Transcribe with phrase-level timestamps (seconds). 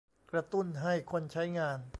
[0.31, 1.79] กระตุ้นให้คนใช้งาน